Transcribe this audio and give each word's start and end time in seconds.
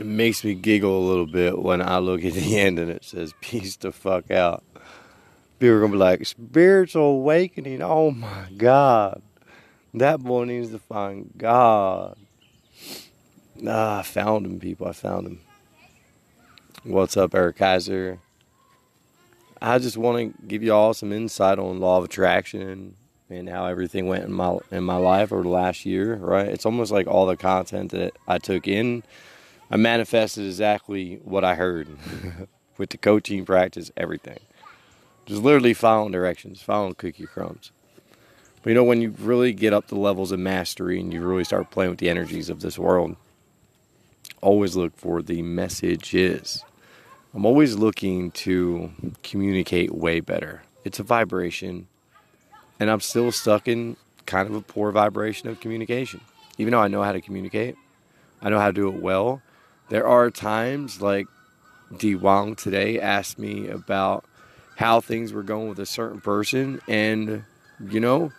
it 0.00 0.06
makes 0.06 0.42
me 0.42 0.54
giggle 0.54 0.98
a 0.98 1.06
little 1.06 1.26
bit 1.26 1.58
when 1.58 1.82
I 1.82 1.98
look 1.98 2.24
at 2.24 2.32
the 2.32 2.58
end 2.58 2.78
and 2.78 2.90
it 2.90 3.04
says 3.04 3.34
"peace 3.40 3.76
the 3.76 3.92
fuck 3.92 4.30
out." 4.30 4.64
People 5.58 5.76
are 5.76 5.80
gonna 5.80 5.92
be 5.92 5.98
like, 5.98 6.26
"Spiritual 6.26 7.02
awakening." 7.02 7.82
Oh 7.82 8.10
my 8.10 8.48
god, 8.56 9.20
that 9.92 10.20
boy 10.20 10.44
needs 10.44 10.70
to 10.70 10.78
find 10.78 11.30
God. 11.36 12.16
Ah, 13.66 13.98
I 13.98 14.02
found 14.02 14.46
him, 14.46 14.58
people. 14.58 14.88
I 14.88 14.92
found 14.92 15.26
him. 15.26 15.40
What's 16.82 17.18
up, 17.18 17.34
Eric 17.34 17.56
Kaiser? 17.56 18.20
I 19.60 19.78
just 19.78 19.98
want 19.98 20.34
to 20.34 20.46
give 20.46 20.62
you 20.62 20.72
all 20.72 20.94
some 20.94 21.12
insight 21.12 21.58
on 21.58 21.78
law 21.78 21.98
of 21.98 22.04
attraction 22.04 22.96
and 23.28 23.48
how 23.50 23.66
everything 23.66 24.06
went 24.06 24.24
in 24.24 24.32
my 24.32 24.56
in 24.70 24.82
my 24.82 24.96
life 24.96 25.30
over 25.30 25.42
the 25.42 25.50
last 25.50 25.84
year. 25.84 26.16
Right? 26.16 26.48
It's 26.48 26.64
almost 26.64 26.90
like 26.90 27.06
all 27.06 27.26
the 27.26 27.36
content 27.36 27.90
that 27.90 28.16
I 28.26 28.38
took 28.38 28.66
in, 28.66 29.02
I 29.70 29.76
manifested 29.76 30.46
exactly 30.46 31.20
what 31.22 31.44
I 31.44 31.54
heard 31.54 31.88
with 32.78 32.90
the 32.90 32.98
coaching 32.98 33.44
practice, 33.44 33.92
everything. 33.96 34.40
Just 35.26 35.42
literally 35.42 35.74
following 35.74 36.10
directions, 36.10 36.60
following 36.60 36.94
cookie 36.94 37.26
crumbs. 37.26 37.70
But 38.62 38.70
you 38.70 38.74
know, 38.74 38.84
when 38.84 39.00
you 39.00 39.14
really 39.18 39.52
get 39.52 39.72
up 39.72 39.86
the 39.86 39.98
levels 39.98 40.32
of 40.32 40.40
mastery 40.40 41.00
and 41.00 41.12
you 41.12 41.22
really 41.22 41.44
start 41.44 41.70
playing 41.70 41.90
with 41.90 42.00
the 42.00 42.10
energies 42.10 42.50
of 42.50 42.60
this 42.60 42.78
world, 42.78 43.16
always 44.40 44.76
look 44.76 44.96
for 44.96 45.22
the 45.22 45.42
messages. 45.42 46.64
I'm 47.32 47.46
always 47.46 47.76
looking 47.76 48.32
to 48.32 48.90
communicate 49.22 49.94
way 49.94 50.20
better. 50.20 50.62
It's 50.84 50.98
a 50.98 51.04
vibration, 51.04 51.86
and 52.80 52.90
I'm 52.90 53.00
still 53.00 53.30
stuck 53.30 53.68
in 53.68 53.96
kind 54.26 54.48
of 54.48 54.54
a 54.54 54.60
poor 54.62 54.90
vibration 54.90 55.48
of 55.48 55.60
communication. 55.60 56.20
Even 56.58 56.72
though 56.72 56.80
I 56.80 56.88
know 56.88 57.02
how 57.02 57.12
to 57.12 57.20
communicate, 57.20 57.76
I 58.42 58.50
know 58.50 58.58
how 58.58 58.66
to 58.66 58.72
do 58.72 58.88
it 58.88 59.00
well. 59.00 59.42
There 59.90 60.06
are 60.06 60.30
times 60.30 61.02
like 61.02 61.26
D 61.96 62.14
Wong 62.14 62.54
today 62.56 62.98
asked 62.98 63.38
me 63.38 63.68
about 63.68 64.24
how 64.76 65.00
things 65.00 65.32
were 65.32 65.42
going 65.42 65.68
with 65.68 65.78
a 65.78 65.86
certain 65.86 66.20
person, 66.20 66.80
and 66.88 67.44
you 67.88 68.00
know, 68.00 68.32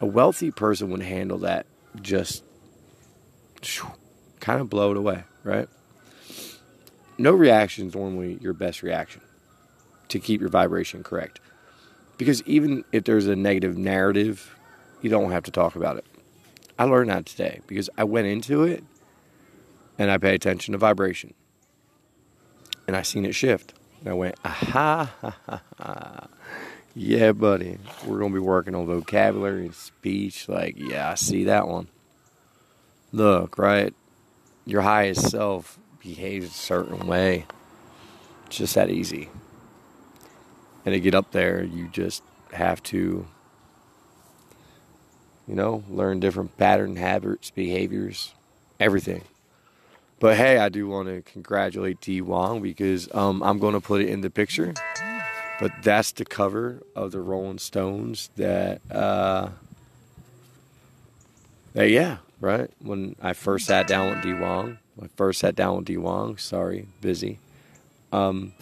a 0.00 0.06
wealthy 0.06 0.50
person 0.50 0.90
would 0.90 1.02
handle 1.02 1.38
that 1.38 1.66
just 2.00 2.44
kind 4.40 4.60
of 4.60 4.68
blow 4.68 4.90
it 4.90 4.96
away, 4.96 5.24
right? 5.42 5.68
no 7.18 7.32
reaction 7.32 7.88
is 7.88 7.94
normally 7.94 8.38
your 8.40 8.52
best 8.52 8.82
reaction 8.82 9.20
to 10.08 10.18
keep 10.18 10.40
your 10.40 10.48
vibration 10.48 11.02
correct. 11.02 11.40
Because 12.16 12.42
even 12.44 12.84
if 12.92 13.04
there's 13.04 13.26
a 13.26 13.36
negative 13.36 13.76
narrative, 13.76 14.56
you 15.02 15.10
don't 15.10 15.32
have 15.32 15.44
to 15.44 15.50
talk 15.50 15.76
about 15.76 15.96
it. 15.96 16.06
I 16.78 16.84
learned 16.84 17.10
that 17.10 17.26
today 17.26 17.60
because 17.66 17.90
I 17.98 18.04
went 18.04 18.28
into 18.28 18.62
it 18.62 18.84
and 19.98 20.10
I 20.10 20.16
paid 20.16 20.34
attention 20.34 20.72
to 20.72 20.78
vibration. 20.78 21.34
And 22.86 22.96
I 22.96 23.02
seen 23.02 23.26
it 23.26 23.34
shift. 23.34 23.74
And 24.00 24.08
I 24.08 24.12
went, 24.12 24.36
aha, 24.44 25.12
ha, 25.20 25.36
ha, 25.46 25.62
ha. 25.76 26.28
yeah, 26.94 27.32
buddy, 27.32 27.78
we're 28.06 28.18
going 28.18 28.32
to 28.32 28.40
be 28.40 28.44
working 28.44 28.74
on 28.74 28.86
vocabulary 28.86 29.66
and 29.66 29.74
speech. 29.74 30.48
Like, 30.48 30.76
yeah, 30.78 31.10
I 31.10 31.14
see 31.16 31.44
that 31.44 31.66
one. 31.66 31.88
Look, 33.12 33.58
right? 33.58 33.92
Your 34.64 34.82
highest 34.82 35.30
self 35.30 35.78
behaves 35.98 36.46
a 36.46 36.54
certain 36.54 37.06
way. 37.06 37.46
It's 38.46 38.58
just 38.58 38.76
that 38.76 38.90
easy. 38.90 39.28
And 40.84 40.94
to 40.94 41.00
get 41.00 41.14
up 41.14 41.32
there, 41.32 41.62
you 41.62 41.88
just 41.88 42.22
have 42.52 42.82
to, 42.84 43.26
you 45.46 45.54
know, 45.54 45.82
learn 45.90 46.20
different 46.20 46.56
pattern 46.56 46.96
habits, 46.96 47.50
behaviors, 47.50 48.32
everything. 48.78 49.24
But 50.20 50.36
hey, 50.36 50.58
I 50.58 50.68
do 50.68 50.88
want 50.88 51.08
to 51.08 51.22
congratulate 51.22 52.00
D 52.00 52.20
Wong 52.20 52.60
because 52.60 53.08
um, 53.14 53.42
I'm 53.42 53.58
going 53.58 53.74
to 53.74 53.80
put 53.80 54.00
it 54.00 54.08
in 54.08 54.20
the 54.20 54.30
picture. 54.30 54.74
But 55.60 55.72
that's 55.82 56.12
the 56.12 56.24
cover 56.24 56.82
of 56.94 57.12
the 57.12 57.20
Rolling 57.20 57.58
Stones 57.58 58.30
that, 58.36 58.80
uh, 58.90 59.50
that 61.74 61.90
yeah, 61.90 62.18
right? 62.40 62.70
When 62.80 63.16
I 63.20 63.32
first 63.32 63.66
sat 63.66 63.86
down 63.86 64.10
with 64.10 64.22
D 64.22 64.32
Wong, 64.32 64.78
I 65.00 65.06
first 65.16 65.40
sat 65.40 65.54
down 65.54 65.76
with 65.76 65.84
D 65.84 65.96
Wong, 65.96 66.36
sorry, 66.36 66.88
busy. 67.00 67.38
Um, 68.12 68.54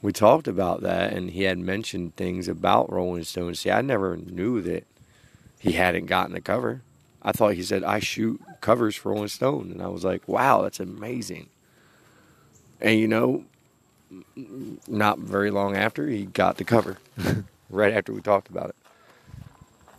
we 0.00 0.12
talked 0.12 0.48
about 0.48 0.82
that, 0.82 1.12
and 1.12 1.30
he 1.30 1.44
had 1.44 1.58
mentioned 1.58 2.16
things 2.16 2.48
about 2.48 2.90
Rolling 2.92 3.22
Stones. 3.24 3.60
See, 3.60 3.70
I 3.70 3.82
never 3.82 4.16
knew 4.16 4.60
that 4.62 4.84
he 5.60 5.72
hadn't 5.72 6.06
gotten 6.06 6.34
a 6.34 6.40
cover. 6.40 6.82
I 7.22 7.32
thought 7.32 7.54
he 7.54 7.62
said, 7.62 7.84
I 7.84 8.00
shoot 8.00 8.40
covers 8.60 8.96
for 8.96 9.12
Rolling 9.12 9.28
Stone. 9.28 9.70
And 9.70 9.82
I 9.82 9.88
was 9.88 10.04
like, 10.04 10.26
wow, 10.26 10.62
that's 10.62 10.80
amazing. 10.80 11.48
And 12.80 12.98
you 12.98 13.06
know, 13.06 13.44
not 14.88 15.18
very 15.18 15.50
long 15.50 15.76
after, 15.76 16.08
he 16.08 16.24
got 16.26 16.58
the 16.58 16.64
cover, 16.64 16.98
right 17.70 17.92
after 17.92 18.12
we 18.12 18.20
talked 18.20 18.48
about 18.48 18.70
it. 18.70 18.76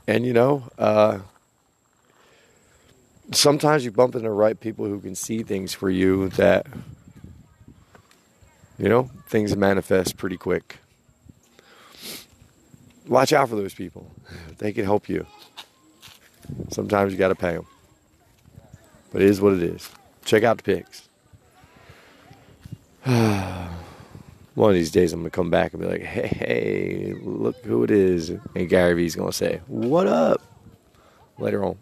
And 0.05 0.25
you 0.25 0.33
know, 0.33 0.69
uh, 0.77 1.19
sometimes 3.31 3.85
you 3.85 3.91
bump 3.91 4.15
into 4.15 4.27
the 4.27 4.33
right 4.33 4.59
people 4.59 4.85
who 4.85 4.99
can 4.99 5.15
see 5.15 5.43
things 5.43 5.73
for 5.73 5.89
you 5.89 6.29
that 6.29 6.67
you 8.77 8.89
know 8.89 9.09
things 9.27 9.55
manifest 9.55 10.17
pretty 10.17 10.37
quick 10.37 10.77
watch 13.07 13.31
out 13.31 13.49
for 13.49 13.55
those 13.55 13.73
people 13.73 14.11
they 14.57 14.71
can 14.73 14.83
help 14.83 15.07
you 15.07 15.25
sometimes 16.69 17.11
you 17.11 17.17
got 17.17 17.29
to 17.29 17.35
pay 17.35 17.53
them 17.53 17.65
but 19.13 19.21
it 19.21 19.29
is 19.29 19.39
what 19.39 19.53
it 19.53 19.63
is. 19.63 19.89
Check 20.25 20.43
out 20.43 20.57
the 20.57 20.63
pics. 20.63 21.07
One 24.55 24.69
of 24.69 24.75
these 24.75 24.91
days 24.91 25.13
i'm 25.13 25.23
to 25.23 25.29
come 25.29 25.49
back 25.49 25.73
and 25.73 25.81
be 25.81 25.87
like 25.87 26.03
hey, 26.03 26.27
hey 26.27 27.13
look 27.21 27.63
who 27.63 27.83
it 27.83 27.91
is. 27.91 28.29
And 28.29 28.69
gary 28.69 28.93
vee's 28.95 29.15
to 29.15 29.31
say 29.31 29.61
what 29.67 30.07
up? 30.07 30.41
Later 31.37 31.63
on 31.63 31.77